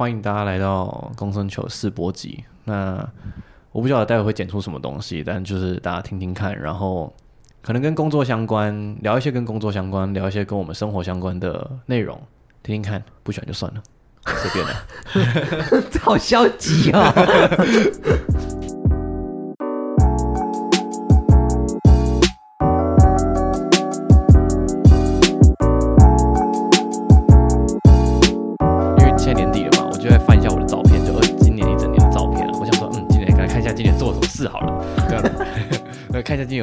[0.00, 2.42] 欢迎大家来到公孙球试播集。
[2.64, 3.06] 那
[3.70, 7.14] 我不晓得待会会剪出什么东西，但就是大家听听看，然后
[7.60, 12.18] 可能跟工作相关，聊一些跟工作相关，聊一些跟我们生活相关的内容，
[12.62, 13.82] 听听看，不喜欢就算了，
[14.24, 15.82] 随便了。
[16.00, 17.12] 好消极啊！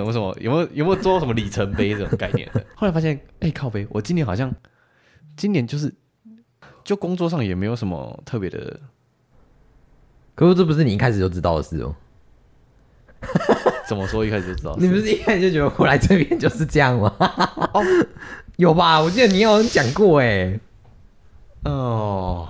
[0.03, 2.65] 看一下今年有什么，有没有有没有做什么里程碑这种概念的？
[2.75, 4.53] 后来发现，哎、欸，靠背，我今年好像
[5.35, 5.93] 今年就是
[6.83, 8.79] 就工作上也没有什么特别的。
[10.35, 11.95] 可是这不是你一开始就知道的事哦。
[13.89, 14.75] 怎么说一开始就知道？
[14.77, 17.11] 你不是一开始就觉得我来这边就是这样吗？
[17.73, 17.83] 哦，
[18.57, 19.01] 有吧？
[19.01, 20.59] 我记得你有讲过哎。
[21.63, 22.47] 哦，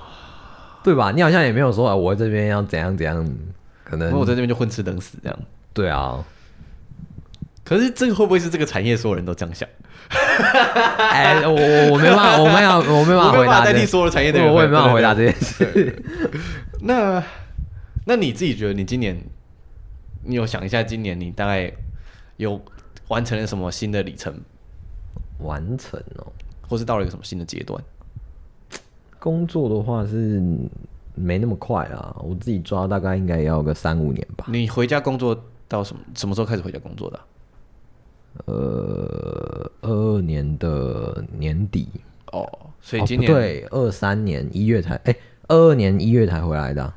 [0.83, 1.11] 对吧？
[1.11, 3.25] 你好像也没有说啊我在这边要怎样怎样，
[3.85, 5.39] 可能我在这边就混吃等死这样。
[5.73, 6.23] 对啊。
[7.67, 9.67] 可是这个会不会是这个产业所有人都这样想？
[10.09, 13.65] 哎、欸，我我我没办法，我没有，我没办法回答。
[13.65, 16.01] 代替所有的产业的人，我也没办法回答这件事。
[16.79, 17.21] 那
[18.05, 19.21] 那你自己觉得，你今年
[20.23, 21.69] 你有想一下，今年你大概
[22.37, 22.57] 有
[23.09, 24.33] 完成了什么新的里程？
[25.39, 26.31] 完成哦，
[26.69, 27.83] 或是到了一个什么新的阶段？
[29.19, 30.41] 工作的话是
[31.15, 34.45] 没那么快啊，我自己抓大概应该也要个三五年吧。
[34.47, 37.25] 你回家工作到什么什么时候开始回家工作的啊？
[38.45, 41.89] 呃，二二年的年底
[42.31, 42.47] 哦，
[42.81, 45.15] 所以今年、哦、对二三年一月才哎，
[45.47, 46.95] 二二年一月才回来的、啊，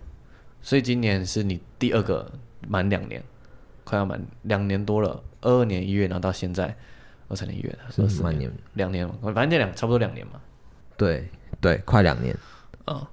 [0.60, 2.30] 所以今年是你第二个
[2.68, 3.22] 满两年，
[3.84, 5.22] 快要满两年多了。
[5.40, 6.76] 二二年一月，然后到现在
[7.28, 10.34] 二三年一月，是满年两年嘛，反正这两差不多两年嘛。
[10.96, 11.26] 对
[11.60, 12.36] 对，快两年
[12.84, 13.08] 啊、哦，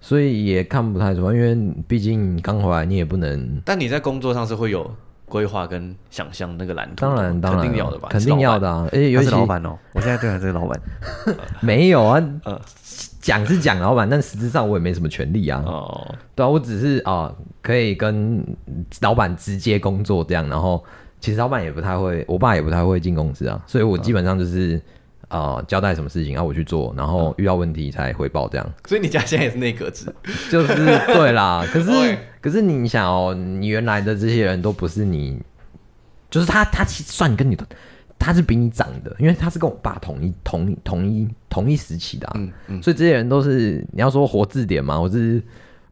[0.00, 3.62] 所以也看不太出来，因为毕竟刚回来，你也不能。
[3.64, 4.94] 但你在工作上是会有。
[5.26, 8.86] 规划跟想象那个蓝图，当然当然肯定要的吧，肯定要的啊！
[8.92, 10.80] 而且尤其是老板哦，我现在对啊，这个老板
[11.60, 12.60] 没有啊， 呃，
[13.20, 15.62] 讲是讲老板，但实质上我也没什么权利啊。
[15.66, 18.44] 哦，对啊，我只是啊、呃，可以跟
[19.00, 20.84] 老板直接工作这样，然后
[21.20, 24.80] 其实老板也不太会，我爸也不太会进公司啊，所以我基本上就是。
[25.28, 28.66] 啊、呃，交代什么事情，然后我去做，然后遇到问题才回报这样。
[28.66, 30.06] 嗯、所以你家现在也是内阁制，
[30.50, 30.74] 就是
[31.06, 31.66] 对啦。
[31.72, 31.90] 可是
[32.40, 35.40] 可是你想哦，你原来的这些人都不是你，
[36.30, 37.56] 就是他他其实算跟你，
[38.18, 42.82] 他是比你长的，因为他是跟我爸同一同一同一同一时期的、啊，嗯嗯。
[42.82, 45.42] 所以这些人都是你要说活字典嘛，我是。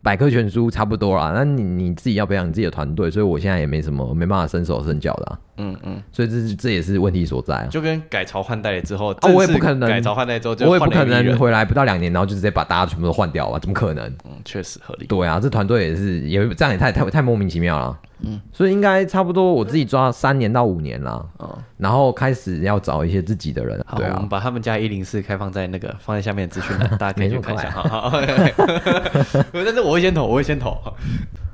[0.04, 7.66] 百科全书差不多啦，那你你自己要培养你自己的团队，所以我现在也没什么没办法伸手伸脚的、啊，嗯嗯，所以这是这也是问题所在啊。
[7.70, 14.04] 就跟改朝换代了之后，啊，我也不可能改朝换代之后就，我也不可能回来不到两年，然后就直接把大家全部都换掉啊，怎么可能？
[14.24, 15.06] 嗯，确实合理。
[15.06, 17.98] 对啊，这团队也是也这样也太太太莫名其妙了。
[18.24, 21.26] 嗯，所以应该差不多，我自己抓三年到五年了。
[21.40, 23.82] 嗯，然后开始要找一些自己的人。
[23.84, 27.68] 好，对啊，我们把他们家一零四开放在那个放在下面的资讯栏， 大家可以去看一下。
[27.70, 28.20] 好好，
[29.52, 30.76] 但是我会先投，我会先投。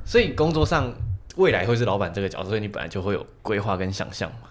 [0.04, 0.92] 所以工作上
[1.38, 4.49] 未来会是老板这个角色，所以你本来就会有规划跟想象嘛。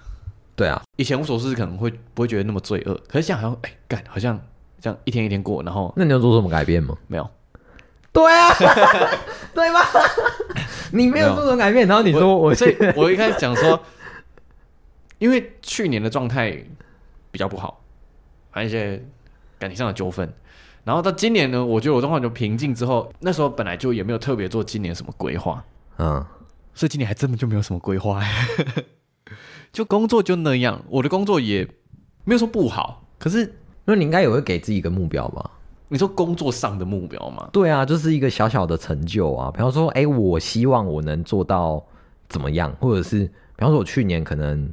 [0.55, 4.39] 对啊，以前无所事事可能会不会觉得那么罪恶，可是现在好像哎干，好像
[4.79, 6.97] 这样一天一天过，然后那你要做什么改变吗？
[7.07, 7.29] 没有。
[8.11, 8.49] 对啊，
[9.53, 9.85] 对吧？
[10.91, 13.79] 你没有做什么改变，然后你说我，所以我一开始讲说，
[15.19, 16.57] 因为去年的状态
[17.29, 17.83] 比较不好，
[18.49, 18.99] 还有一些
[19.59, 20.27] 感情上的纠纷，
[20.83, 25.63] 然后到今年呢，我觉得我状况就平静之后，那时候本来就也没有特别做今年什么规划，
[25.99, 26.25] 嗯，
[26.77, 28.23] 所以今年还真的就没有什么规划，
[29.73, 31.67] 就工作就那样，我的工作也
[32.23, 33.51] 没有说不好，可是
[33.83, 35.49] 那你应该也会给自己一个目标吧？
[35.89, 37.49] 你说工作上的目标吗？
[37.51, 39.49] 对啊，就是一个小小的成就啊。
[39.49, 41.83] 比方说，哎、欸，我希望我能做到
[42.29, 44.71] 怎么样，或者是，比方说，我去年可能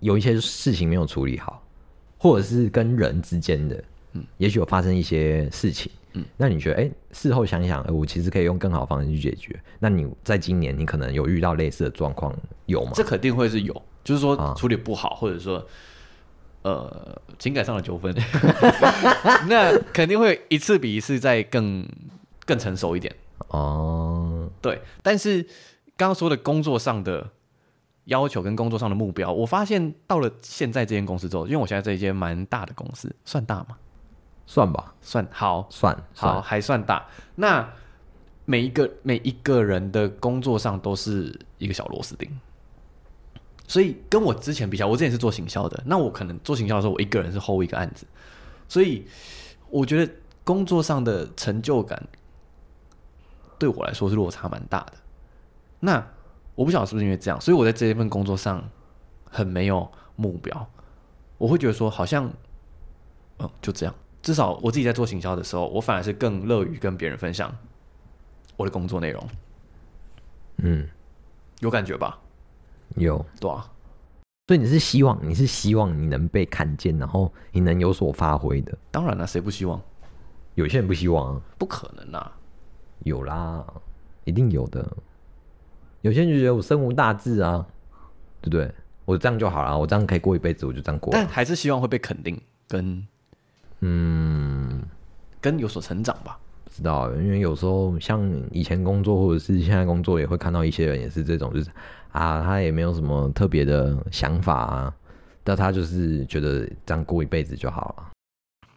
[0.00, 1.62] 有一些事情没有处理好，
[2.16, 9.58] 或者是跟人之间的，嗯，也许有发生一些事情，嗯，那你觉得，哎、欸，事后想想，哎、欸，我其实可以用更好的方式去解决。
[9.78, 12.34] 那你在今年，你可能有遇到类似的状况，
[12.66, 12.92] 有吗？
[12.94, 15.66] 这肯定会是有，就是说处理不好，啊、或者说。
[16.64, 18.14] 呃，情感上的纠纷，
[19.50, 21.84] 那肯定会一次比一次再更
[22.46, 23.12] 更成熟一点
[23.48, 24.48] 哦。
[24.60, 25.42] 对，但是
[25.96, 27.28] 刚刚说的工作上的
[28.04, 33.76] 要求跟工作上的目标，我发现到了现在这间公司之后，因为我现在这一间蛮大的公司，算大吗？
[34.46, 37.06] 算吧，算好，算好，还算大。
[37.36, 37.72] 那
[38.44, 42.28] 每一个每一个人的工作上都是一个小螺丝钉。
[43.68, 48.04] 所以跟我之前比较，我之前是做行销的，那我可能做行销的时候，我一个人是 hold 一个案子，
[48.68, 49.06] 所以
[49.70, 50.12] 我觉得
[50.44, 52.06] 工作上的成就感
[53.58, 54.94] 对我来说是落差蛮大的。
[55.80, 56.06] 那
[56.54, 58.62] 我不晓得是不是因为这样，所以我在这一份工作上
[59.30, 60.68] 很没有目标。
[61.38, 62.30] 我会觉得说，好像，
[63.38, 63.94] 嗯，就这样。
[64.22, 67.54] 至少我自己在做行销的时候，我反而是更乐于跟别人分享
[68.56, 69.28] 我的工作内容。
[70.58, 70.88] 嗯，
[71.60, 72.18] 有感觉吧？
[72.96, 73.68] 有，对啊。
[74.46, 78.76] 所以你是希望，你是希望你能被看见，然后你能有所发挥的。
[78.90, 79.80] 当然了，谁不希望？
[80.54, 81.40] 有些人不希望啊。
[81.58, 82.36] 不可能啊。
[83.00, 83.64] 有啦，
[84.24, 84.86] 一定有的。
[86.02, 87.66] 有些人就觉得我身无大志啊，
[88.40, 88.72] 对不对？
[89.04, 91.12] 我这样就好了，我这样可以过一辈子，我就这样过。
[91.12, 93.06] 但还是希望会被肯定，跟
[93.82, 94.80] 嗯，
[95.40, 96.38] 跟有所成长吧。
[96.64, 101.70] 不知道，因为有时候像以前工作或者是现在工作，也会看到一些人也是这种，就是
[102.12, 104.94] 啊，他也没有什么特别的想法啊，
[105.44, 108.10] 但他就是觉得这样过一辈子就好了。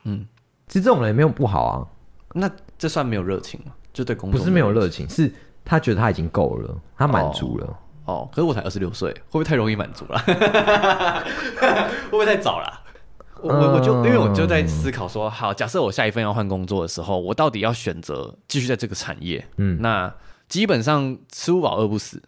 [0.04, 0.25] 嗯，
[0.68, 1.88] 其实这种人也没有不好啊。
[2.34, 3.72] 那这算没有热情吗？
[3.94, 5.31] 就对工作不是没有热情，是
[5.63, 7.66] 他觉得他已经够了，他满足了。
[7.68, 10.19] 哦哦，可是我才二十六岁，会不会太容易满足了？
[12.06, 12.81] 会不会太早了？
[13.41, 19.45] 我我我就因为我就在思考说，好，假设我下一份要换工作的时候，我到底要选择继续在这个产业？
[19.57, 20.13] 嗯，那
[20.47, 22.21] 基本上吃不饱饿不死。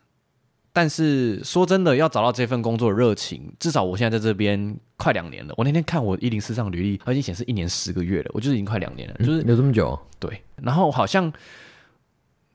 [0.74, 5.54] 但是说真的，要找到这份工作的热情，至少我现在在这边快两年了。
[5.58, 10.00] 我那天看我一零四上履历，它已经显示一年十个月了，我就是已经快两年了，就是、嗯、有这么久？
[10.20, 11.34] 对，然后好像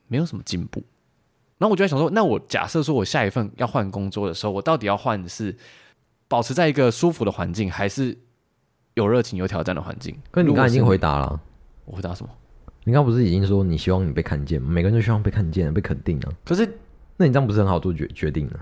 [0.07, 0.81] 没有什么进步。
[1.59, 5.57] 然后我就在想说，那我假设说我下一份要换工作的时候，我到底要换的是
[6.29, 8.17] 保持在一个舒服的环境，还是
[8.95, 10.17] 有热情、有挑战的环境？
[10.31, 11.41] 可你刚刚已经回答了，
[11.85, 12.31] 我回答什么？
[12.85, 14.71] 你刚刚不是已经说你希望你被看见吗？
[14.71, 16.33] 每个人都希望被看见、被肯定啊。
[16.45, 16.67] 可是，
[17.17, 18.59] 那你这样不是很好做决决定呢？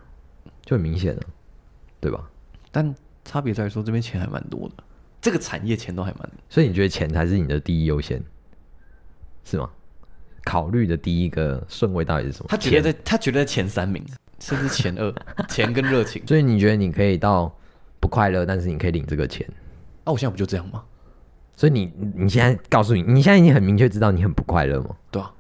[0.63, 1.23] 就很明显了，
[2.01, 2.29] 对吧？
[2.71, 2.95] 但
[3.25, 4.85] 差别在于说，这边钱还蛮多的，
[5.21, 6.33] 这个产业钱都还蛮多。
[6.49, 8.23] 所以你觉得钱才是你的第一优先，
[9.45, 9.69] 是吗？
[10.45, 12.47] 考虑的第一个顺位到底是什么？
[12.49, 14.05] 他觉得他觉得前三名，
[14.39, 15.13] 甚至前二，
[15.49, 16.27] 钱跟热情。
[16.27, 17.55] 所以你觉得你可以到
[17.99, 19.47] 不快乐，但是你可以领这个钱？
[20.05, 20.85] 啊，我现在不就这样吗？
[21.57, 24.97] 所以你你现在告诉你，你现在已经很明确知道你很不快乐吗？
[25.11, 25.33] 对啊。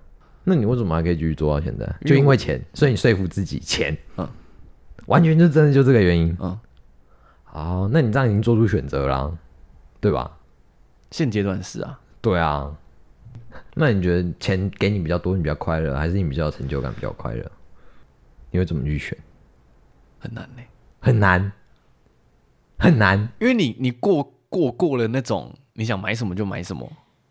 [0.45, 1.87] 那你为什么还可以继续做到现在？
[2.05, 4.29] 就因为钱，所以你说服自己钱，嗯，
[5.07, 6.59] 完全就真的就这个原因，嗯。
[7.45, 9.39] 好，那你这样已经做出选择了，
[10.01, 10.39] 对吧？
[11.11, 12.01] 现阶段是啊。
[12.21, 12.77] 对啊。
[13.75, 17.51] 那你觉得钱给你比较多，你比较快乐，还是你比较有成就感比较快乐？
[18.51, 19.17] 你会怎么去选？
[20.19, 20.69] 很难呢、欸，
[21.01, 21.53] 很难，
[22.79, 26.87] 很难，因为你你过过过了那种你想买什么就买什么，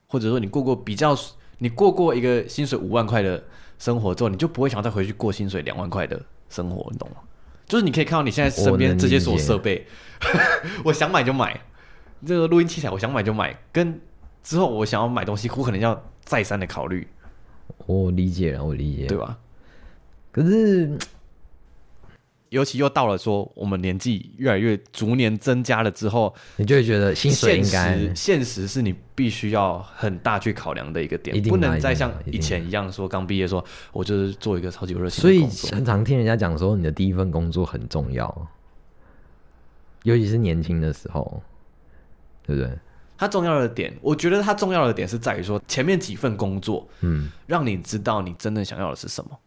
[0.08, 1.16] 或者说你过过比较
[1.60, 3.44] 你过过一个薪水五万块的
[3.78, 6.20] 生活之后，你就不会想再回去过薪水两万块的
[6.50, 7.18] 生活，你懂吗？
[7.68, 9.86] 就是你可以看到你现在身边这些所有设备，
[10.84, 11.62] 我， 我想买就买，
[12.26, 14.02] 这个录音器材我想买就买，跟。
[14.42, 17.06] 之后我想要买东西，我可能要再三的考虑。
[17.86, 19.38] 我理解了，我理解，对吧？
[20.32, 20.98] 可是，
[22.50, 35.22] 尤其又到了说我们年纪越来越逐年增加了之后，你就会觉得薪水应该现实是你必须要很大去考量的一个点，不能再像以前一样说刚毕业说我就是做一个超级热情。
[35.22, 38.48] 所以很常听人家讲说，你的第一份工作很重要，
[40.04, 41.42] 尤其是年轻的时候，
[42.46, 42.72] 对不对？
[43.18, 49.38] 它重要的点，我觉得它重要的点是在于说前面几份工作，嗯，让你知道你真正想要的是什么。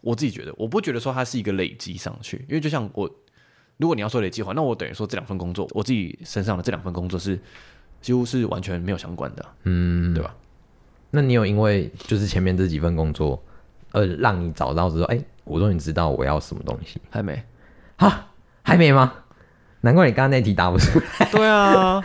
[0.00, 3.10] 我自己觉得，我不觉得说它是一个累积上去，因为就像我，
[3.76, 7.38] 如果你要说累积的话，那我等于说这两份工作，我自己身上的这两份工作是
[8.00, 10.34] 几乎是完全没有相关的，嗯，对吧？
[11.10, 13.42] 那你有因为就是前面这几份工作，
[13.92, 17.00] 而让你找到说，哎、欸，我终于知道我要什么东西？
[17.10, 17.42] 还没？
[17.96, 18.28] 哈，
[18.62, 19.12] 还没吗？
[19.80, 21.30] 难怪你刚刚那题答不出来。
[21.30, 22.02] 对啊。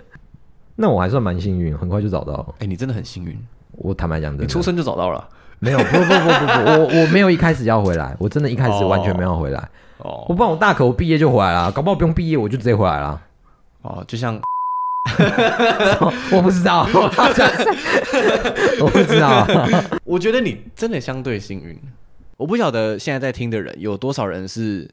[0.76, 2.46] 那我还算蛮幸运，很快就找到了。
[2.54, 3.38] 哎、欸，你真的很幸运。
[3.72, 5.28] 我坦白讲，你出生就找到了？
[5.58, 9.68] 没有，不不不不不不，我我没有一开始要回来，我真的一开始完全没有回来。
[9.98, 13.20] 哦，我不然我大可我毕业就回来了，搞不好不用毕业我就直接回来了。
[13.82, 14.40] 哦，就像，
[16.32, 16.86] 我不知道
[18.80, 19.46] 我不知道。
[20.04, 21.78] 我觉得你真的相对幸运。
[22.36, 24.90] 我不晓得现在在听的人有多少人是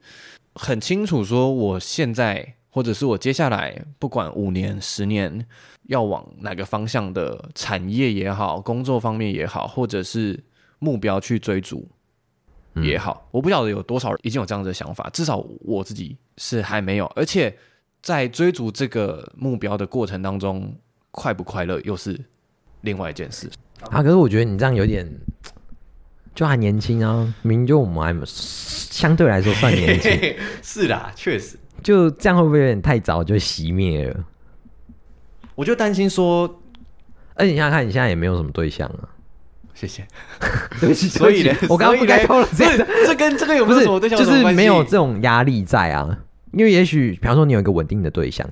[0.55, 2.53] 很清楚说我现在。
[2.75, 5.46] 或者是我接下来不管五年、十年
[5.89, 10.39] 要往哪个方向的产业也好，工作方面也好，或者是
[10.84, 11.88] 目标去追逐
[12.75, 15.10] 也好，嗯、我不晓得有多少人已经有这样子的想法。
[15.13, 17.06] 至少我自己是还没有。
[17.16, 17.56] 而且
[18.02, 20.75] 在追逐这个目标的过程当中，
[21.12, 22.20] 快不快乐又是
[22.82, 23.50] 另外一件事
[23.90, 24.04] 啊。
[24.04, 25.10] 可是我觉得你这样有点
[26.36, 30.12] 就还年轻啊，明明就我们还相对来说算年轻。
[30.62, 31.58] 是啦，确实。
[31.82, 34.25] 就这样会不会有点太早就熄灭了？
[35.56, 36.62] 我就担心说，
[37.36, 39.12] 而且你想想看，你现在也没有什么对象啊。
[39.88, 40.08] 谢谢。
[40.80, 46.18] 对不起，所以呢，我刚刚不该偷了这个，这跟这个有没有什么对象就是没有这种压力在啊。
[46.52, 48.46] 因为也许，比方说你有一个稳定的对象，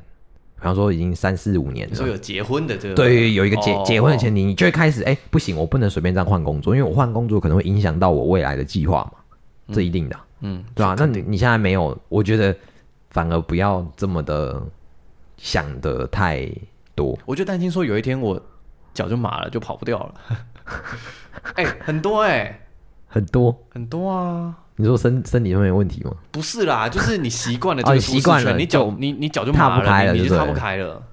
[0.55, 9.19] 比方说已经三四五年了，说有结婚的这个，对，有一个结、哦、结婚的前提，你就会开始哎，不行，我不能随便这样换工作，因为我换工作可能会影响到我未来的计划嘛，
[9.67, 10.95] 嗯、这一定的，嗯，对吧、啊？
[10.97, 12.55] 那你你现在没有，我觉得
[13.11, 14.61] 反而不要这么的
[15.37, 16.49] 想的太
[16.95, 17.17] 多。
[17.25, 18.41] 我就担心说有一天我
[18.95, 20.13] 脚就麻了，就跑不掉了。
[21.55, 22.61] 哎、欸，很多哎、欸，
[23.07, 24.55] 很多很多啊。
[24.77, 26.11] 你说身身体上面有问题吗？
[26.31, 31.03] 不是啦， 就是你习惯了这个舒适圈，你脚你你脚就麻了，踏不开了，你就踏不开了。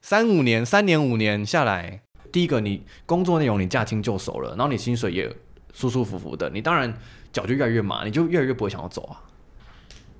[0.00, 5.36] 三五年，三年五年下来，第一个你工作内容你驾轻就熟了，然后你薪水也
[5.74, 6.92] 舒舒服服的，你当然
[7.32, 9.20] 脚就越来越麻，你就越来越不会想要走啊。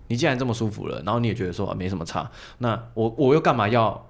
[0.08, 4.06] 你既然这么舒服了，然后你也觉得说没什么差，那我我又干嘛要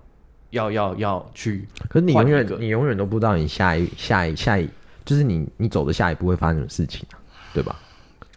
[0.52, 1.66] 要要要去？
[1.88, 4.66] 可是你永远你永远都不知道你下一下一下一
[5.04, 7.18] 就是你你走的下一步会发生什么事情啊，
[7.52, 7.76] 对吧？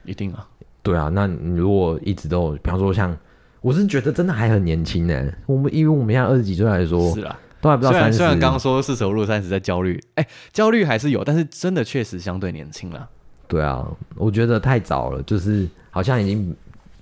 [0.03, 0.47] 一定啊，
[0.81, 3.15] 对啊，那你如果一直都，比方说像，
[3.61, 5.31] 我是觉得真的还很年轻呢。
[5.45, 8.17] 我们因为我们现在二十几岁来说，是啊，都还不到三十。
[8.17, 13.09] 虽然刚刚说四舍五入三十在焦虑，哎、欸，焦虑还是有，但是真的确实相对年轻了。
[13.47, 16.55] 对啊，我觉得太早了，就是好像已经，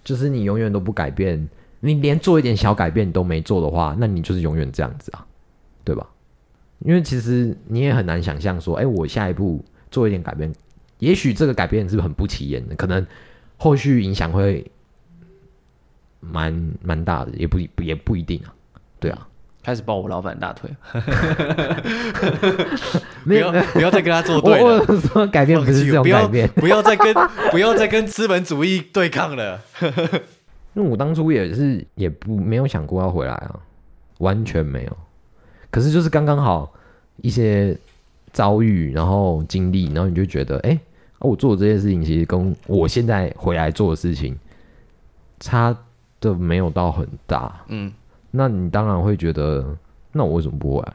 [0.04, 1.48] 就是你永远都不改变，
[1.86, 5.26] 你连做一点小改变你都没做的话，那你就是永远这样子啊，
[5.84, 6.08] 对吧？
[6.80, 10.50] 因为其实你也很难想象说，哎、欸，我下一步做一点改变。
[11.00, 13.06] 也许这个改变是很不起眼的，可能
[13.58, 14.66] 后续影响会
[16.22, 18.54] 蛮蛮大的，也不也不一定啊。
[19.02, 19.28] 对啊，
[19.62, 20.70] 开始抱我老板大腿，
[23.26, 24.86] 不要不要再跟他作对了。
[24.88, 27.14] 我说改变不是这种改变，不要再跟
[27.52, 29.60] 不要再跟资本主义对抗了。
[30.74, 33.60] 因为我当初也是也不没有想过要回来啊，
[34.20, 34.98] 完全没有。
[35.70, 36.72] 可是就是刚刚好
[37.18, 37.78] 一些
[38.32, 40.70] 遭遇，然后经历，然后你就觉得哎。
[40.70, 40.80] 欸
[41.20, 44.38] 我做的这些事情，其实跟我现在回来做的事情
[45.40, 45.74] 差
[46.20, 47.64] 的没有到很大。
[47.70, 47.90] 嗯，
[48.30, 49.66] 那你当然会觉得，
[50.12, 50.94] 那我为什么不回来？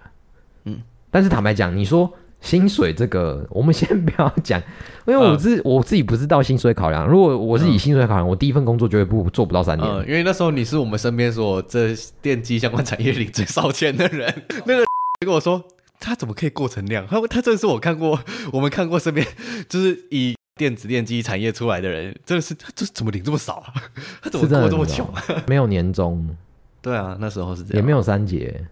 [0.65, 4.61] 嗯，但是坦白讲，你说薪水这个，我们先不要讲，
[5.07, 7.07] 因为我自、嗯、我自己不是到薪水考量。
[7.07, 10.07] 如果我是以薪水考量，嗯、我第一份工作绝对不做不到三年、嗯。
[10.07, 14.43] 因为那时候你是我们身边所这电机相关产业里最烧钱的人。
[14.67, 14.85] 那个
[15.25, 15.65] 跟我说。
[16.01, 17.05] 他怎么可以过成那样？
[17.11, 18.21] 他他真的是我看过，
[18.53, 19.27] 我们看过身边
[19.69, 23.75] 就是以电子电机产业出来的人，真的是他这怎么领这么少啊？
[24.23, 25.13] 他怎么过这么穷？
[25.49, 26.37] 没有年终。
[26.81, 28.65] 对啊，那时候是这样，也没有三节。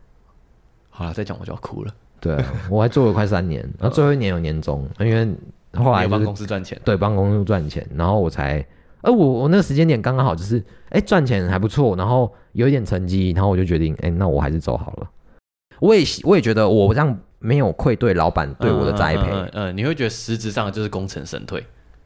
[0.88, 1.92] 好了，再讲我就要哭了。
[2.20, 5.28] 对啊，我还做了快三年，然后最后一年有年终，因为
[5.75, 8.64] 后来帮公司赚钱，对，帮公司赚钱，然后我才，
[9.02, 15.11] 而我我那个时间点刚刚好，就是哎赚钱还不错，然后有一点成绩，然后我就决定，哎，那我还是走好了。
[15.78, 19.28] 我也我也觉得我这样没有愧对老板对我的栽培。
[19.30, 21.62] 嗯，嗯，嗯，你会觉得实质上就是功成身退。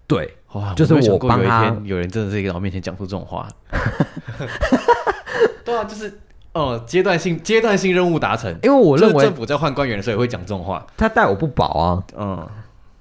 [0.09, 1.67] 对，哇，就是我帮他。
[1.85, 3.49] 有，有人真的是在我面前讲出这种话。
[5.65, 6.13] 对啊，就是
[6.53, 8.51] 哦，阶段性阶段性任务达成。
[8.63, 10.87] 因为我认为政府在换官员的时候也会讲这种话。
[10.97, 12.05] 他待我不薄啊。
[12.17, 12.49] 嗯，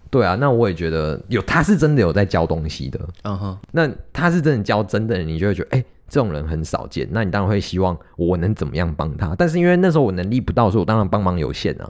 [0.09, 2.99] 对啊，那我也觉得有，他是真的有在教东西的。
[3.23, 5.79] 嗯哼，那他是真的教真的人，你就会觉得哎。
[5.79, 9.35] 欸这种人很少见，那你当然会希望我能怎么样帮他？
[9.37, 11.87] 但是因为那时候我能力不到，所以我当然帮忙有限啊。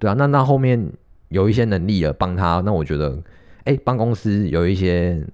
[0.00, 0.90] 对啊，那那后面
[1.28, 3.16] 有一些能力了帮他，那我觉得，
[3.62, 5.24] 哎，帮公司有一些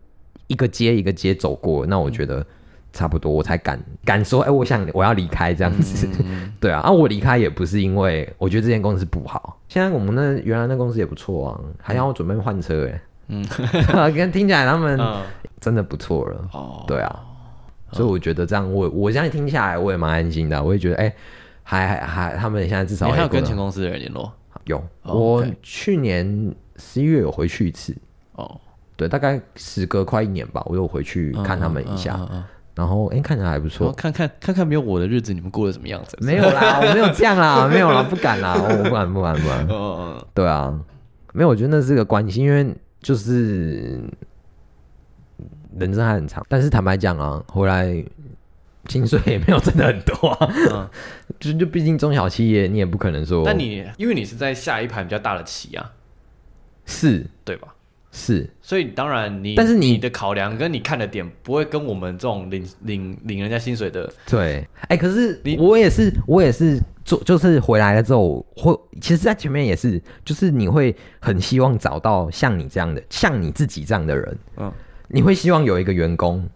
[0.48, 2.44] 一个接一个接走过，那我觉得
[2.92, 6.08] 差不多，我才敢敢说，哎，我想我要离开这样子。
[6.60, 13.02] 对啊，啊，我离开也不是因为我觉得这间公司不好，现在我们那原来那公司也不错啊，还要我准备换车哎。
[13.28, 13.46] 嗯，
[14.14, 14.98] 跟 听起来他们
[15.60, 16.48] 真的不错了。
[16.52, 17.26] 哦，对啊。
[17.92, 20.62] 所以我觉得这样我，我我这样听下来，我也蛮安心的。
[20.62, 21.14] 我也觉得，哎、欸，
[21.62, 24.32] 还还还，他们现在至少还有跟前公司的人联络。
[24.64, 27.96] 有，哦、我去年十一月有回去一次。
[28.32, 28.60] 哦，
[28.96, 32.20] 对，大概时隔快一年吧，我又回去看他们一下。
[32.80, 33.92] 然后，哎、欸，看起来还不错。
[33.92, 36.16] 看看看看，没有我的日子，你们过得什么样子？
[36.22, 39.66] 没有啦， 我没有这样啦，没有啦，不敢啦，我不敢，不敢，不敢。
[39.70, 40.72] 嗯、对啊，
[41.34, 44.00] 没有，我觉得那是个关系，因为就是。
[45.78, 48.04] 人生还很长，但是坦白讲啊，回来
[48.88, 50.52] 薪水也没有真的很多啊。
[50.72, 50.90] 嗯、
[51.38, 53.44] 就就毕竟中小企业，你也不可能说。
[53.46, 55.92] 但你因为你是在下一盘比较大的棋啊，
[56.86, 57.68] 是对吧？
[58.12, 64.66] 是，所以当然你，但是你，你的考量跟你看的点不会跟我们这种领领领人家薪水的对。
[64.82, 74.72] 哎、欸，可是你我也是，我也是做，就是回来了之后，会其实，在前面也是，就是你会很希望找到像你这样的，像你自己这样的人，嗯。
[75.12, 76.48] 你会希望有一个员工，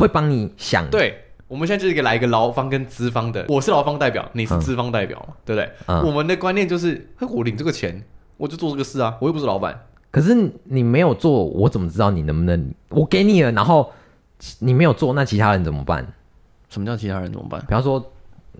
[0.00, 0.90] 会帮你想、嗯。
[0.90, 1.16] 对，
[1.46, 5.70] 我们现在就是一个来一个劳方跟资方的，我是劳方代表，你是资方代表嘛，嗯、对不对？
[5.86, 8.02] 嗯、我们的观念就是，我领这个钱，
[8.36, 9.80] 我就做这个事啊，我又不是老板，
[10.10, 12.74] 可是你没有做，我怎么知道你能不能？
[12.88, 13.92] 我给你了，然后
[14.60, 16.06] 你没有做，那其他人怎么办？
[16.68, 17.60] 什么叫其他人怎么办？
[17.62, 18.12] 比方说，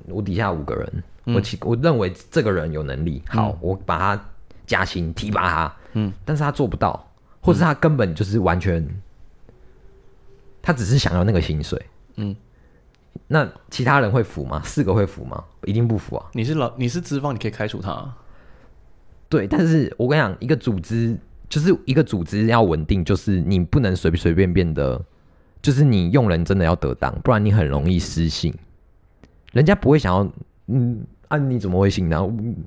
[0.06, 4.24] 我底下五个人，嗯、我其我认为这个人有能力，好，嗯、我把他
[4.66, 9.02] 加薪提拔他，嗯，但是他做不到，或者他根本就是完全，嗯、
[10.62, 11.82] 他只是想要那个薪水，
[12.16, 12.36] 嗯，
[13.26, 14.62] 那其他人会服吗？
[14.64, 15.44] 四个会服吗？
[15.64, 16.26] 一定不服啊！
[16.32, 18.16] 你是老，你是资方，你可以开除他、啊。
[19.28, 21.14] 对，但是我跟你讲，一个组织
[21.48, 25.00] 就是一个组织要稳定，就是你不能随随便便的，
[25.62, 28.54] 就是你用人真的要得当，不然你很容易失信。
[29.52, 30.30] 人家不会想要，
[30.66, 32.20] 嗯，按、啊、你怎么会信呢？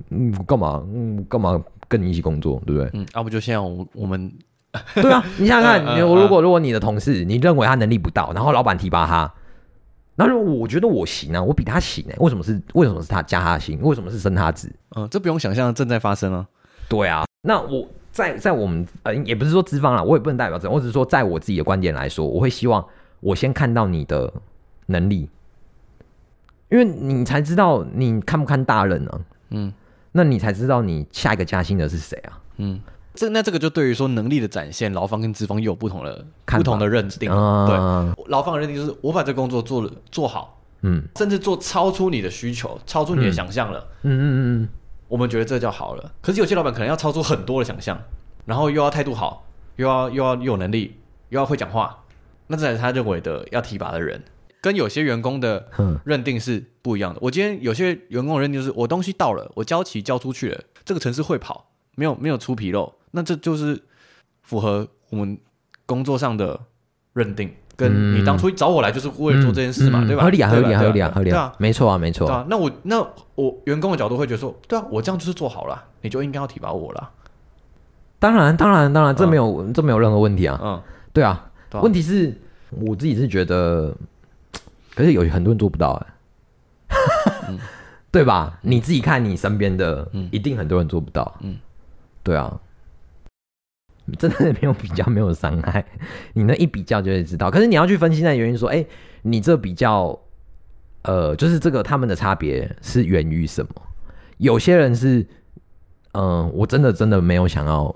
[0.09, 0.83] 嗯，干嘛？
[0.93, 2.89] 嗯，干嘛跟你一起工作，对不对？
[2.93, 4.31] 嗯，要、啊、不就像我我们，
[4.95, 9.31] 对啊，你想想看， 我如果如果你的同事，你认为他能力不到，然后老板提拔他，
[10.15, 13.79] 那如果我觉得我行啊，我比他行哎、欸，为什么是为什么是他加他薪？
[13.81, 14.73] 为什么是升他职？
[14.95, 16.47] 嗯，这不用想象，正在发生啊。
[16.89, 22.85] 对啊，那我在在我们呃，也不是说资方啦，我也不能代表这，我只是说，在我自己的观点来说，我会希望
[23.21, 24.31] 我先看到你的
[24.87, 25.29] 能力，
[26.69, 29.21] 因为你才知道你看不看大人呢、啊？
[29.51, 29.73] 嗯，
[30.11, 32.39] 那你才知道你下一个加薪的是谁啊？
[32.57, 32.81] 嗯，
[33.13, 37.31] 这那这个就对于说能力的展现，劳方跟资方又有不同的不同的认定。
[37.31, 43.79] 嗯、对，劳方的认定就是我把这工作做了做好，嗯，甚至做超出你的需求，超出你的想象了。
[44.03, 44.69] 嗯嗯嗯嗯。
[45.11, 48.01] 我们觉得这叫好了，可是有些老板可能要超出很多的想象，
[48.45, 50.95] 然后又要态度好，又要又要又有能力，
[51.27, 52.05] 又要会讲话，
[52.47, 54.23] 那这才是他认为的要提拔的人，
[54.61, 55.67] 跟有些员工的
[56.05, 57.19] 认定是不一样的。
[57.21, 63.83] 我今天有些员工的认定是我东西到了，我交期交出去了，这个城市会跑，没有没有出纰漏，那这就是
[64.43, 65.37] 符合我们
[65.85, 66.57] 工作上的
[67.11, 67.53] 认定。
[67.75, 70.23] 跟你当初找我来就是为了做这件事嘛，对吧？
[70.23, 72.27] 合理啊，合理啊，合理啊，合理啊，没错啊，没错。
[72.27, 77.09] 对啊，那我那我员工的角度会觉得说，对啊，我这样就是做好了，你就应该要提拔我了。
[78.19, 80.59] 当然，当然，当然，这没有这没有任何问题啊。
[80.61, 81.49] 嗯，对啊。
[81.81, 82.37] 问题是，
[82.69, 83.95] 我自己是觉得，
[84.93, 85.93] 可是有很多人做不到
[86.89, 86.97] 哎，
[88.11, 88.59] 对吧？
[88.61, 91.33] 你自己看你身边的，一定很多人做不到。
[91.39, 91.57] 嗯，
[92.21, 92.59] 对啊。
[94.19, 95.85] 真的没有比较，没有伤害。
[96.33, 97.49] 你那一比较就会知道。
[97.49, 98.87] 可是你要去分析那原因，说，哎、欸，
[99.21, 100.19] 你这比较，
[101.03, 103.69] 呃，就是这个他们的差别是源于什么？
[104.37, 105.19] 有些人是，
[106.13, 107.95] 嗯、呃，我真的真的没有想要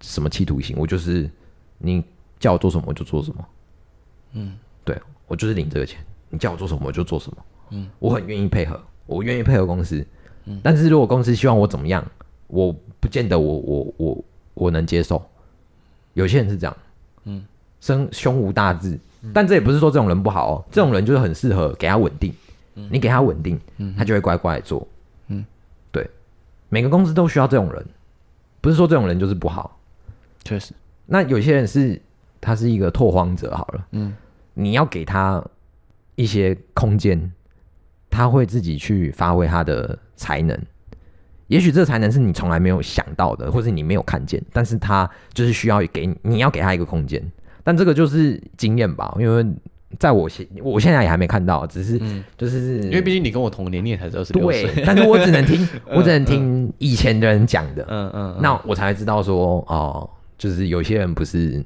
[0.00, 1.30] 什么企图心，我就是
[1.78, 2.02] 你
[2.38, 3.46] 叫我做什么我就做什么。
[4.32, 7.36] 嗯，对，我就是领这个钱，你叫我做什么我就做什么。
[7.70, 10.04] 嗯，我很愿意配合，我愿意配合公司。
[10.46, 12.04] 嗯，但是如果公司希望我怎么样，
[12.46, 14.24] 我不见得我我我。
[14.54, 15.24] 我能接受，
[16.14, 16.76] 有些人是这样，
[17.24, 17.44] 嗯，
[17.80, 22.32] 生胸无大志，嗯、但这也不是说这种人不好哦，这种人就是很适合给他稳定，
[22.74, 24.86] 嗯、你给他稳定，嗯、他就会乖乖做，
[25.28, 25.44] 嗯，
[25.90, 26.08] 对，
[26.68, 27.84] 每个公司都需要这种人，
[28.60, 29.78] 不是说这种人就是不好，
[30.44, 30.72] 确实，
[31.06, 32.00] 那有些人是
[32.40, 34.14] 他是一个拓荒者，好了，嗯，
[34.54, 35.42] 你要给他
[36.16, 37.32] 一些空间，
[38.10, 40.58] 他会自己去发挥他的才能。
[41.50, 47.20] 也许这才能是你从来没有想到的，或是你没有看见，但是他就是需要给你，你要给他一个空间。
[47.64, 49.44] 但这个就是经验吧，因为
[49.98, 52.00] 在我现我现在也还没看到，只是
[52.38, 60.08] 就是、嗯、因为毕竟你跟我同年，你也才二十六岁，对，但是我只能听， 我只能听以前的人讲的，嗯嗯，那我才知道说哦，
[60.38, 61.62] 就是有些人不是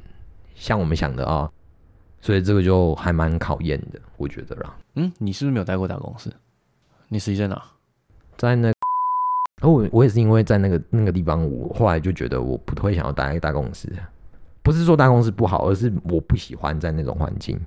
[0.55, 1.51] 像我们想的啊、哦，
[2.23, 4.75] 所以这个就还蛮考验的，我觉得啦。
[4.95, 6.33] 嗯，你是不是没有待过大公司？
[7.09, 7.63] 你实习在哪？
[8.39, 8.74] 在那。
[9.63, 13.89] 我我也是因为在那个那个地方，我后来就觉得我不会想要待在大公司，
[14.63, 17.59] 不是说大公司不好，而是我不喜欢在那种环境。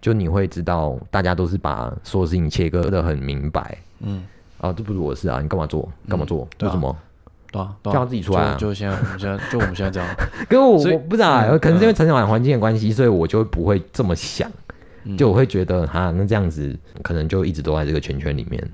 [0.00, 3.76] 就你会知道，大家都是把所有事情切割的很明白。
[4.00, 4.22] 嗯，
[4.58, 5.86] 啊，这不是我的事啊，你干嘛做？
[6.08, 6.48] 干嘛做？
[6.62, 6.96] 为什么？
[7.52, 8.56] 对啊，叫他自己出来啊！
[8.56, 10.08] 就现在，我们现在就我们现在这样。
[10.48, 14.50] 跟我我不知道，可能是因为成长环境的关系，所以我就不会这么想。
[15.18, 18.70] 就我会觉得，哈，那这样子可能就一直都在这个圈圈里面。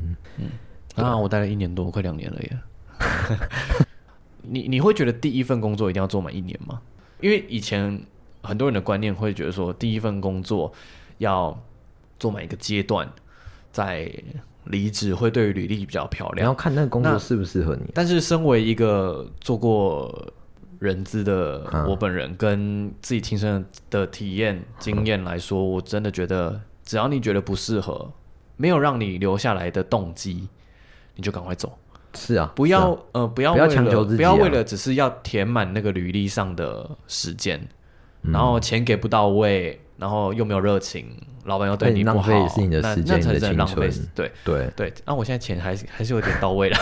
[0.97, 1.05] 嗯。
[1.05, 2.59] 啊，我待了一年多，快两年了耶。
[4.43, 6.81] 你你会觉得第一份工作一定要做满一年吗？
[7.21, 8.01] 因为以前
[8.43, 10.73] 很多人的观念会觉得说，第一份工作
[11.19, 11.59] 要
[12.19, 13.11] 做满一个阶段，
[13.73, 14.09] 再
[14.65, 16.45] 离职会对于履历比较漂亮。
[16.45, 17.91] 你要看那个工作适不适合你。
[17.95, 20.33] 但是身为一个做过
[20.79, 28.13] 人资的我本人，跟自己亲身的体验经验来说，我真的觉得，只要你觉得不适合，
[28.57, 30.49] 没有让你留下来的动机。
[31.16, 31.76] 你就赶快走，
[32.14, 37.61] 是啊，不要、啊、呃，不要为了不要为了只是要填满那个履历上的时间，
[38.22, 41.07] 然后钱给不到位，然后又没有热情，
[41.44, 43.90] 老板又对你不好，浪费是你的时间、那才是浪费。
[44.14, 46.76] 对对对，那、啊、我现在钱还是还是有点到位了。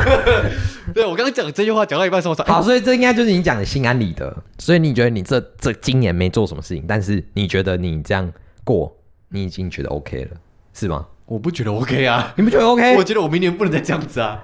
[0.94, 4.34] 对，我刚刚讲这句话讲到一半，说好，所以这应该就是你讲的心安理得。
[4.58, 8.32] 所以你觉得你这这今年没做什么事情，但是你觉得你这样
[8.64, 8.96] 过，
[9.28, 10.30] 你已经觉得 OK 了，
[10.72, 11.06] 是吗？
[11.30, 12.96] 我不觉得 OK 啊，你不觉得 OK？
[12.96, 14.42] 我觉得我明年不能再这样子啊。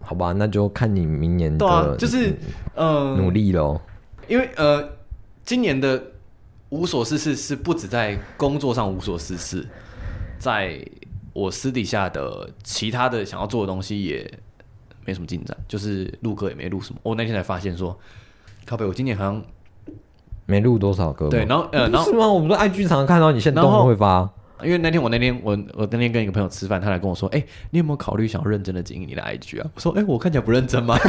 [0.00, 2.36] 好吧，那就看你明年的，对啊，就是
[2.74, 3.80] 呃努力喽。
[4.26, 4.96] 因为呃，
[5.44, 6.02] 今年的
[6.70, 9.64] 无所事事是不止在工作上无所事事，
[10.40, 10.84] 在
[11.32, 14.28] 我私底下的其他的想要做的东西也
[15.04, 16.98] 没什么进展，就是录歌也没录什么。
[17.04, 17.96] 我那天才发现说，
[18.66, 19.40] 靠北，我今年好像
[20.46, 21.28] 没录多少歌。
[21.28, 22.26] 对，然后呃，然后是吗？
[22.26, 24.28] 我们说 IG 常常看到你现在都会发。
[24.62, 30.98] 因为那天我那天我我那天跟一个朋友吃饭，他来跟我说：“哎、欸，你有没有考虑想要认真的经营你的 IG 啊？”我说：“哎、欸，我看起来不认真吗？”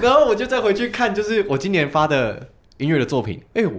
[0.00, 3.72] 然后我就再回去看，就是我今年发的音乐的作品，哎呦，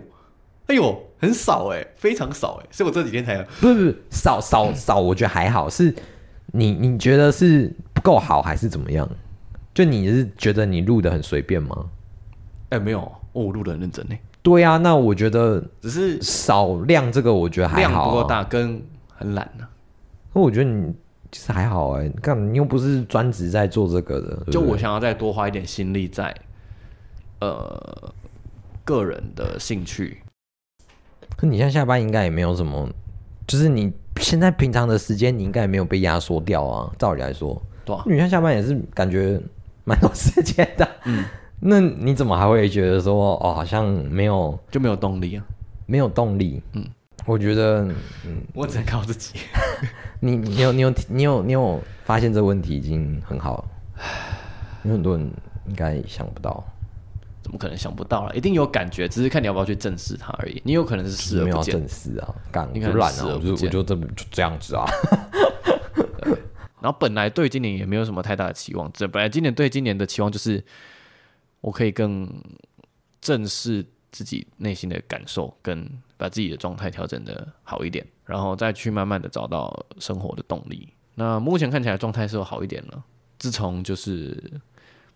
[0.68, 5.94] 哎呦，很少哎，非常少哎，所以我这几天才有不是不是少少少，我觉得还好，是
[6.54, 9.10] 你你觉得是不够好还是怎么样？
[9.74, 11.86] 就你是觉得你录的很随便吗？
[12.70, 14.16] 哎，没有，哦，我录的很认真呢。
[14.44, 19.70] 对啊，那我觉得只是少量这个，我觉得还好，啊，量不够大，跟很懒呢，啊。
[20.34, 20.94] 那我觉得你
[21.32, 26.36] 其实还好哎，干你又不是专职在做这个的，就我想要再多花一点心力在
[27.40, 28.14] 呃
[28.84, 30.22] 个人的兴趣。
[31.38, 32.90] 可你现在下班应该也没有什么，
[33.48, 36.92] 就是你现在平常的时间你应该也没有被压缩掉啊。
[37.00, 39.42] 照理来说，对啊，你现在下班也是感觉
[39.86, 41.24] 蛮多时间的，嗯。
[41.66, 45.46] 那你怎么还会觉得说哦，好像没有就没有动力啊？
[45.86, 46.86] 没有动力，嗯，
[47.26, 47.84] 我觉得，
[48.26, 49.40] 嗯， 我只能靠自己。
[50.20, 53.66] 你你有你有你有你有发现这个问题已经很好了。
[54.84, 55.26] 有很多人
[55.68, 56.62] 应该想不到，
[57.42, 58.36] 怎么可能想不到了？
[58.36, 60.62] 一定有感觉，只是看你要不要去正视它而已。
[60.66, 64.86] 你有可能是视而不见，没有正视啊，干你看乱啊，我就我就这么就这样子啊。
[66.82, 70.62] 然后本来对今年也没有什么太大的期望，这本来今年对今年的期望就是。
[71.64, 72.30] 我可以更
[73.22, 80.92] 正视自己内心的感受，跟把自己的状态调整的好一点，然后再去慢慢的找到生活的动力。
[81.16, 83.02] 那目前看起来状态是有好一点了。
[83.40, 84.60] 自从就是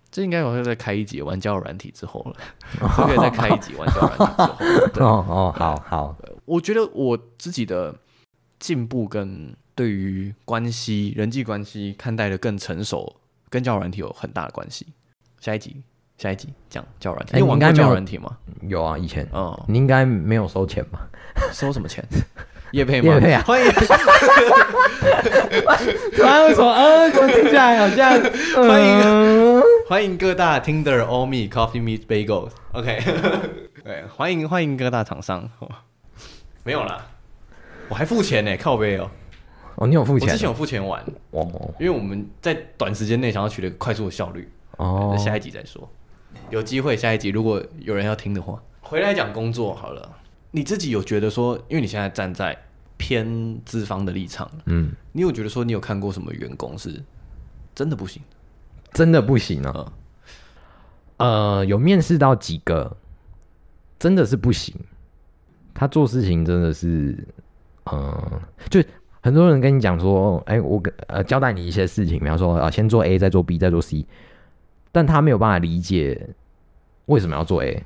[0.10, 2.36] 这应该我会再开一集玩交友软体之后了，
[2.97, 4.88] 就可以再开一集玩交友软体之后。
[4.93, 6.15] 对哦哦，好好。
[6.45, 7.93] 我觉得我自己的
[8.57, 13.17] 进步跟对于关系、人际关系看待的更成熟，
[13.49, 14.88] 跟交友软体有很大的关系。
[15.41, 15.83] 下一集。
[16.17, 18.36] 下一集讲交友软体，你玩过交友软体吗？
[18.62, 19.27] 有啊，以前。
[19.32, 21.08] 哦，你应该没有收钱吧？
[21.53, 22.03] 收什么钱？
[22.73, 23.13] 叶配吗？
[23.13, 23.43] 叶配啊！
[23.45, 23.71] 欢迎。
[23.71, 23.86] 突
[26.23, 26.73] 然为什么？
[26.73, 28.19] 呃，怎么听起来好像？
[28.67, 32.49] 欢迎欢迎各大 Tinder、Omi、Coffee Meets Bagels。
[32.73, 32.99] OK，
[33.86, 35.47] 对，欢迎欢迎各大厂商。
[36.63, 37.06] 没有啦，
[37.89, 39.08] 我还付钱呢，靠背哦。
[39.75, 40.27] 哦，你有付钱？
[40.27, 40.99] 我之前有付钱玩。
[41.30, 41.47] 哦。
[41.80, 44.51] 因为我们在短时间内想要取得快速的效率。
[44.77, 45.12] 哦。
[45.15, 45.88] 那下一集再说。
[46.50, 50.17] 有机会下一集如果有人要听的话，回来讲工作好了。
[50.52, 52.58] 你自己有觉得说，因为你现在站在
[52.95, 57.04] 偏资方的立场，嗯，你有觉得说你有看过什么员工是
[57.76, 58.21] 真的不行，
[58.93, 59.91] 真的不行啊？
[61.17, 62.95] 嗯、呃，有面试到几个，
[64.00, 64.73] 真的是不行。
[65.73, 67.28] 他做事情真的是，
[67.91, 68.84] 嗯、呃，就
[69.21, 74.06] 很多人跟你讲说，哎、欸，我呃交代你一些事情，比方说啊，先做 A，再做 B，再做 C。
[74.97, 76.27] 但他没有办法理解
[77.05, 77.83] 为什么要做 A，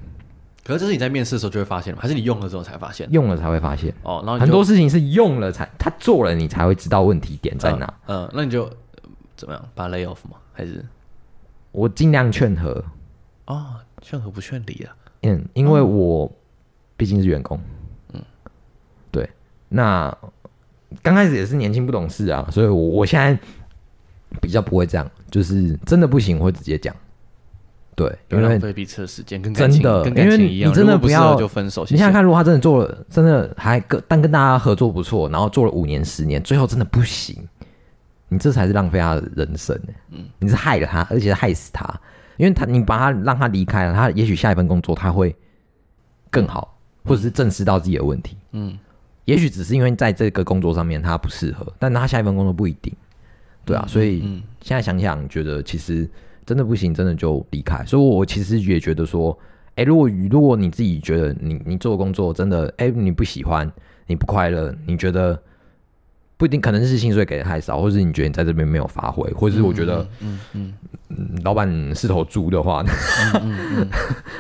[0.64, 2.00] 可是这是你在面试的时候就会发现吗？
[2.02, 3.06] 还是你用了之后才发现？
[3.12, 4.24] 用了才会发现哦。
[4.26, 7.94] 然后很多事情是用了才他做了，你才会知道问题点在哪。
[8.08, 8.72] 嗯，嗯，那你就
[9.36, 9.70] 怎么样？
[9.76, 10.38] 把 lay off 吗？
[10.54, 10.86] 还是
[11.74, 12.82] 我尽量劝和？
[13.48, 14.96] 哦，劝和不劝离啊。
[15.24, 16.32] 嗯，因为我
[16.96, 17.60] 毕竟是员工。
[18.14, 18.22] 嗯，
[19.12, 19.30] 对。
[19.68, 20.18] 那
[21.04, 23.38] 刚开始也是年轻不懂事啊，所以我我现在。
[24.40, 26.96] 比较不会这样，就是真的不行会直接讲，
[27.96, 31.86] 对，因为浪费彼此的时间，跟真的，因为你真的不要就分手。
[31.90, 37.36] 你想想看，如果他真的做了，真的还跟但跟大家合作不错，然后做了五年、十年，最后真的不行，
[38.30, 39.78] 你这才是浪费他的人生。
[40.10, 41.86] 嗯，你是害了他，而且是害死他，
[42.38, 45.36] 因为他你把他让他离开了，他也许下一份工作他会
[46.30, 48.38] 更好，或者是正视到自己的问题。
[48.54, 48.78] 嗯，
[49.26, 52.94] 也许只是因为在这个工作上面他不适合，但他下一份工作不一定。
[53.64, 54.22] 对啊，所以
[54.62, 56.10] 现在想想，觉得其实
[56.52, 57.82] 真的不行，真的就离开。
[57.86, 59.38] 所以，我其实也觉得说，
[59.76, 63.72] 哎，如果如果你自己觉得你你做工作真的，哎，你不喜欢，
[64.06, 65.42] 你不快乐，你觉得
[66.36, 70.74] 不一定，可能是薪水给的太少，或是你觉得你在这边没有发挥，或者是我觉得，嗯嗯，
[71.46, 72.84] 老板是头猪的话，
[73.34, 73.90] 嗯嗯嗯、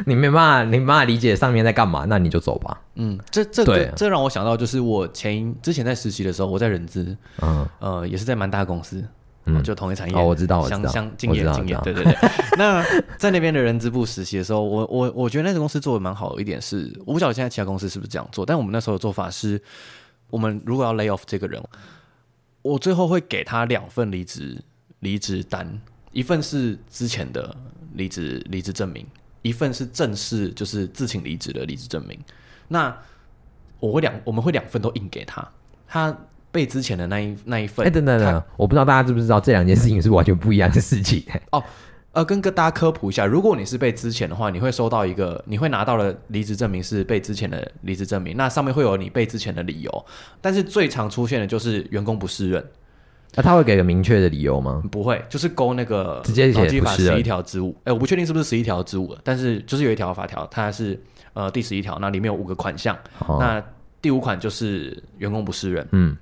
[0.05, 2.77] 你没办法，你没办法理解上面在干嘛，那你就走吧。
[2.95, 9.01] 嗯，这这个这让我想到，就是我前之前在实习的时候，我在人资，嗯呃，也是在蛮大公司。
[9.45, 12.15] 嗯，就同一产业哦，我知道，相相经验经验，对对对。
[12.59, 12.83] 那
[13.17, 19.59] 在那边的人资部实习的时候，我我我觉得那个公司做的蛮好的一点是，我不晓得现在其他公司是不是这样做，但我们那时候的做法是，
[20.29, 21.59] 我们如果要 lay off 这个人，
[22.61, 24.63] 我最后会给他两份离职
[24.99, 27.55] 离职单，一份是之前的
[27.93, 29.03] 离职离职证明，
[29.41, 32.19] 一份是正式就是自请离职的离职证明。
[32.67, 32.95] 那
[33.79, 35.51] 我会两我们会两份都印给他，
[35.87, 36.15] 他。
[36.51, 41.23] 被之前的那一那一份，哎、欸，等等等，我不知道大家知不知道这两件事情是完全不一样的事情。
[41.51, 41.63] 哦，
[42.11, 50.05] 呃，跟跟大家科普一下，如果你是被之前的话，你会收到一个，你会拿到了离职证明是被之前的离职证明，那上面会有你被之前的理由，
[50.41, 52.61] 但是最常出现的就是员工不适任。
[53.33, 54.83] 那、啊、他会给个明确的理由吗？
[54.91, 57.73] 不会，就是勾那个直接写十一条之五。
[57.79, 60.99] 哎、欸，我不确定是不是十一条之五，但是就是有一条法条，它是
[61.31, 62.93] 呃第十一条，那里面有五个款项，
[63.25, 63.63] 哦、那
[64.01, 65.87] 第五款就是员工不适任。
[65.93, 66.17] 嗯。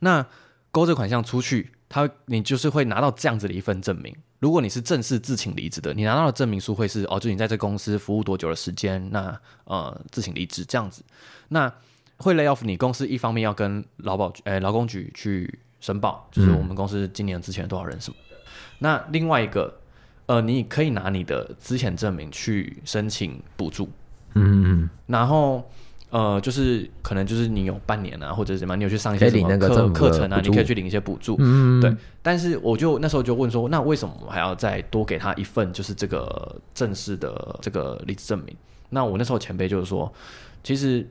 [0.00, 0.24] 那
[0.70, 4.14] 勾这款项出去，他你就是会拿到这样子的一份证明。
[4.38, 11.02] 如果你是正式自请离职的，你拿到的证明书会是哦，就你在这公司服务多久的时间，那呃自请离职这样子。
[11.48, 11.70] 那
[12.16, 18.36] 会 lay off 你公司一方面要跟劳保局诶劳工局去申报，就是我们公司今年之前多少人什么的。
[18.36, 18.42] 嗯、
[18.78, 19.78] 那另外一个
[20.26, 23.90] 呃，你可以拿你的资遣证明去申请补助。
[24.34, 25.70] 嗯嗯，然后。
[26.10, 31.36] 呃，就是可能就是你有半年啊，或者什么，你有去上一些什么课课程啊，你可以去领一些补助。
[31.38, 31.94] 嗯，对。
[32.20, 38.56] 但是我就那时候就问说，那为什么我还要再多给他一份，就是这个正式的这个离职证明？
[38.88, 40.12] 那我那时候前辈就是说，
[40.64, 41.08] 其实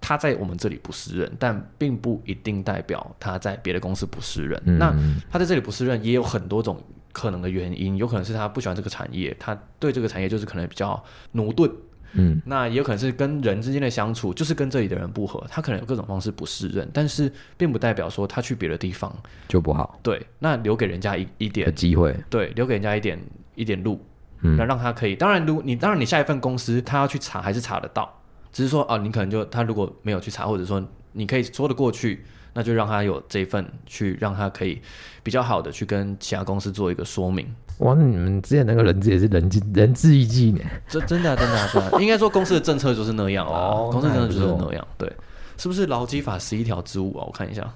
[0.00, 4.60] 他在我们这里不是人，但并不一定代表他在别的公司不是人。
[4.66, 4.92] 嗯，那
[5.30, 6.82] 他在这里不是人，也有很多种
[7.12, 11.00] 可能的原因，有可能是他不喜欢这个产业，他对这个产业就是可能比较
[11.34, 11.70] 駑钝。
[12.12, 19.14] 嗯，那也有可能是跟人之间的相处，就是跟这里的人不合，他可能有各种方式不适应，但是并不代表说他去别的地方
[19.48, 19.98] 就不好。
[20.02, 23.18] 对，那留给人家一一点机会，对，留给人家一点
[23.54, 24.04] 一点路，
[24.40, 25.14] 嗯，那让他可以。
[25.14, 28.20] 当然，如你当然你下一份公司他要去查还是查得到，
[28.52, 34.80] 只是说啊，你可能就他如果没有去查，或者说你可以说得过去，那就让他有这一份去让他可以
[35.22, 37.46] 比较好的去跟其他公司做一个说明。
[37.80, 40.60] 哇，你们之前那个人资也是人资仁至义尽呢？
[40.86, 45.10] 这真的真的真的，应该说公司的政策就是那样 哦，公司政策就是那样，对，
[45.56, 47.24] 是不是劳基法十一条之五啊？
[47.26, 47.72] 我看一下，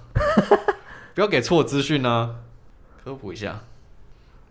[1.15, 2.35] 不要给错资讯啊，
[3.03, 3.61] 科普一下。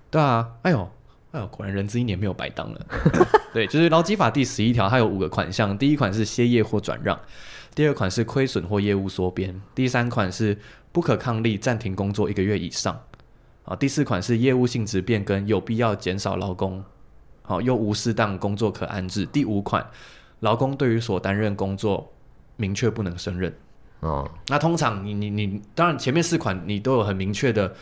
[0.09, 0.89] 对啊，哎呦
[1.33, 2.81] 哎呦，果然人资一年没有白当了。
[3.53, 7.19] 对，就是劳基法第十一条，它有五个款项，第一款是歇业或转让，
[7.75, 10.57] 第二款是亏损或业务缩编，第三款是
[10.91, 12.99] 不可抗力暂停工作一个月以上。
[13.65, 16.83] 啊，第四款是业务性质变更，有必要减少劳工，
[17.41, 19.25] 好又无适当工作可安置。
[19.25, 19.85] 第五款，
[20.41, 22.13] 劳工对于所担任工作
[22.57, 23.53] 明确不能胜任。
[24.01, 27.73] 哦，那通常你你你，当然前面四款你都有很明确的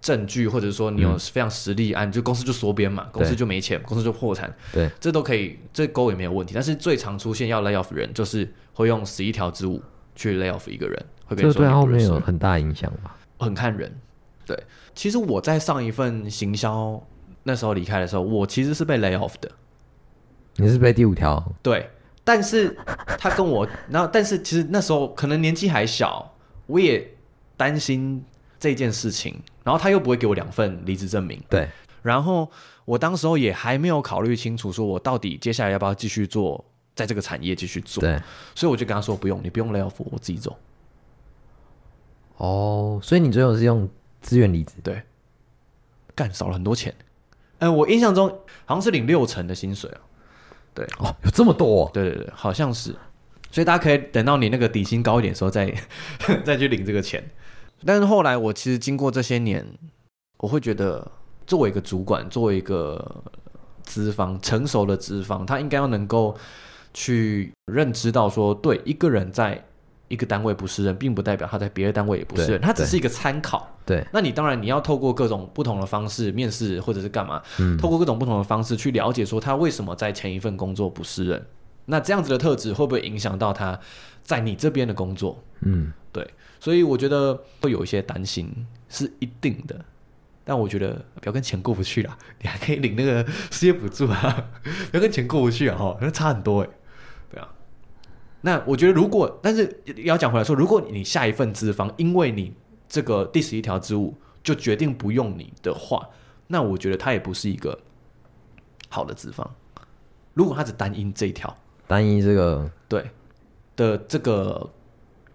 [0.00, 4.50] 证据，或者说你有非常实力案，嗯、就公司就缩编嘛，公司就没钱，公司就破产。
[4.72, 6.54] 对，这都可以，这勾也没有问题。
[6.54, 9.82] 但是最常出现要 lay off 人，就是会用十一条之五
[10.14, 13.14] 去 lay off 一个人，会跟你说对后面有很大影响吧？
[13.38, 13.94] 很看人，
[14.46, 14.60] 对。
[14.94, 17.02] 其实我在上一份行销
[17.42, 19.50] 那时候离开的时候，我其实是被 lay off 的。
[20.56, 21.44] 你是被第五条？
[21.62, 21.90] 对，
[22.22, 22.76] 但是
[23.18, 26.32] 他跟我， 然后但是其实那时候可能年纪还小，
[26.66, 27.12] 我也
[27.56, 28.24] 担心
[28.60, 31.42] 这件事情，然后他又不会给我两份离职证明。
[31.50, 31.68] 对，
[32.02, 32.48] 然后
[32.84, 38.00] 我当时候也还没有考虑清楚，说我到底接下来要不要继续做，在这个产业继续做。
[38.00, 38.16] 对，
[38.54, 40.56] 所以我就跟他说不用，你不用 lay off，我自己走。
[42.36, 43.88] 哦，所以你最后是用。
[44.24, 45.02] 自愿离职，对，
[46.14, 46.92] 干少了很多钱。
[47.58, 48.26] 嗯、呃，我印象中
[48.64, 50.00] 好像是领六成的薪水啊。
[50.72, 51.90] 对，哦，有这么多、哦？
[51.92, 52.96] 对对对，好像是。
[53.50, 55.72] 所以大家可以等到你那个底薪高一点的时候再
[56.42, 57.22] 再去领这个钱。
[57.84, 59.66] 但是后来我其实经过这些年，
[60.38, 61.12] 我会觉得
[61.46, 63.22] 作为一个主管，作为一个
[63.82, 66.34] 资方成熟的资方，他应该要能够
[66.94, 69.62] 去认知到说，对一个人在。
[70.08, 73.70] 一个单位不是人，并不代表他在别的单位也不是人，他只是一个参考。
[73.86, 77.42] 对，那你当然你要透过各种不同的方式面试，或者是干嘛？
[77.58, 81.46] 嗯，透过各种不同的方式去了解说他为什么在前一份工作不是人。
[81.86, 83.78] 那这样子的特质会不会影响到他
[84.22, 85.42] 在你这边的工作？
[85.60, 86.26] 嗯，对。
[86.58, 88.50] 所以我觉得会有一些担心
[88.88, 89.78] 是一定的，
[90.44, 94.46] 但我觉得不要跟钱过不去啦，你还可以领那个失业补助啊，
[94.90, 96.68] 不要跟钱过不去啊，哈，那差很多哎。
[96.68, 96.74] 对啊。
[98.46, 102.52] 那我觉得，如果但是要讲回来说，如果你下一份资方因为你
[102.86, 106.10] 这个第十一条之五就决定不用你的话，
[106.48, 107.80] 那我觉得他也不是一个
[108.90, 109.50] 好的资方。
[110.34, 113.10] 如果他只单因这一条，单因这个对
[113.76, 114.70] 的这个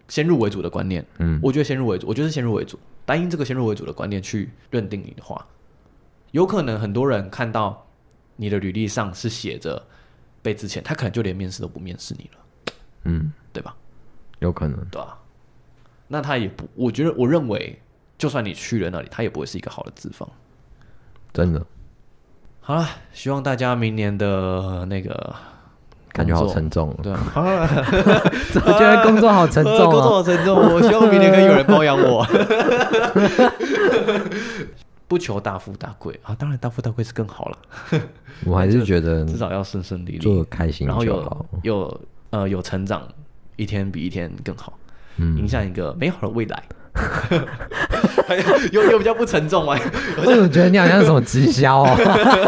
[0.07, 5.47] 先入为主的观念，嗯，我觉得先入为主，我觉得是先入为主，单因这个先入为主的观念去认定你的话，
[6.29, 7.87] 有可能很多人看到
[8.35, 9.83] 你的履历上是写着
[10.43, 12.39] 被之前，他可能就连面试都不面试你了。
[13.03, 13.75] 嗯，对吧？
[14.39, 15.15] 有可能，对啊。
[16.07, 17.79] 那他也不，我觉得，我认为，
[18.17, 20.27] 就算你去了那里，他也不会是一个好的资方。
[21.31, 21.63] 真的。
[22.61, 25.35] 好了，希望大家明年的那个
[26.11, 26.95] 感觉好沉重。
[27.03, 27.67] 对啊，
[28.51, 29.77] 怎么觉得工作好沉重？
[29.85, 30.55] 工作好沉重。
[30.73, 32.25] 我希望明年可以有人包养我。
[35.07, 37.57] 不求大富大贵啊，当然大富大贵是更好了。
[38.45, 42.01] 我还是觉得至少要顺顺利利，做开心，然后有有。
[42.31, 43.01] 呃，有成长，
[43.55, 44.73] 一天比一天更好，
[45.17, 46.63] 嗯，迎向一个美好的未来。
[48.71, 49.77] 有有比较不沉重吗？
[50.17, 51.95] 我怎么觉得你好像什么直销哦？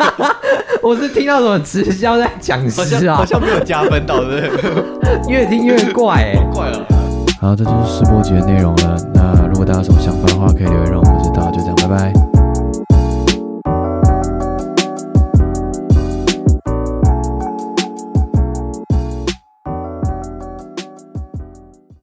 [0.82, 4.58] 我是听到什么直销在讲师啊，好像没有加分到，对不
[5.02, 5.32] 对？
[5.32, 6.86] 越听越怪，哎，怪了。
[7.40, 8.98] 好，这就是试播集的内容了。
[9.14, 11.50] 那如果大家有什么想法的话，可以留言让我们知道。
[11.52, 12.21] 就这样，拜拜。